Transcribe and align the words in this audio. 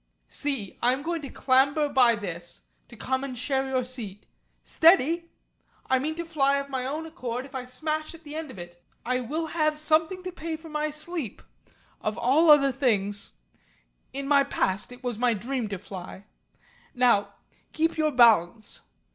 See 0.29 0.79
I 0.81 0.93
am 0.93 1.03
going 1.03 1.21
to 1.21 1.29
clamber 1.29 1.87
by 1.87 2.15
this 2.15 2.61
to 2.87 2.95
come 2.95 3.23
and 3.23 3.37
share 3.37 3.69
your 3.69 3.83
seat. 3.83 4.25
Steady! 4.63 5.29
I 5.91 5.99
mean 5.99 6.15
to 6.15 6.25
fly 6.25 6.57
of 6.57 6.71
my 6.71 6.87
own 6.87 7.05
accord 7.05 7.45
if 7.45 7.53
I 7.53 7.65
smash 7.65 8.15
at 8.15 8.23
the 8.23 8.33
end 8.33 8.49
of 8.49 8.57
it. 8.57 8.83
I 9.05 9.19
will 9.19 9.45
have 9.45 9.77
something 9.77 10.23
to 10.23 10.31
pay 10.31 10.55
for 10.55 10.69
my 10.69 10.89
sleep. 10.89 11.43
Of 12.01 12.17
all 12.17 12.49
other 12.49 12.71
things. 12.71 13.33
In 14.11 14.27
my 14.27 14.43
past 14.43 14.91
it 14.91 15.03
was 15.03 15.19
my 15.19 15.35
dream 15.35 15.67
to 15.69 15.77
fly. 15.77 16.25
Now 16.95 17.35
keep 17.71 17.95
your 17.95 18.09
balance." 18.11 18.81